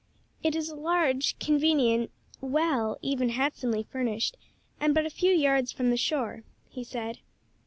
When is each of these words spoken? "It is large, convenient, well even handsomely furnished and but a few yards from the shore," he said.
"It 0.41 0.55
is 0.55 0.71
large, 0.71 1.37
convenient, 1.37 2.09
well 2.41 2.97
even 3.03 3.29
handsomely 3.29 3.83
furnished 3.83 4.35
and 4.79 4.95
but 4.95 5.05
a 5.05 5.11
few 5.11 5.29
yards 5.31 5.71
from 5.71 5.91
the 5.91 5.95
shore," 5.95 6.41
he 6.71 6.83
said. 6.83 7.19